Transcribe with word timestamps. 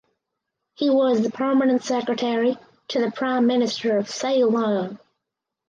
He 0.73 0.89
was 0.89 1.21
the 1.21 1.29
Permanent 1.29 1.83
Secretary 1.83 2.57
to 2.87 2.99
the 2.99 3.11
Prime 3.11 3.45
Minister 3.45 3.99
of 3.99 4.09
Ceylon. 4.09 4.97